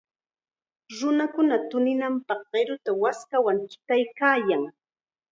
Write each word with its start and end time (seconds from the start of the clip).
Nunakuna 0.97 1.55
tuninanpaq 1.69 2.41
qiruta 2.51 2.91
waskawan 3.03 3.57
chutaykaayan. 3.69 4.63